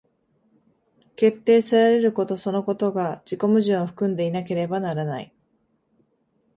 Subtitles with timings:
[1.15, 5.31] 決定せられることそのことが自己矛盾を含んでいなければならない。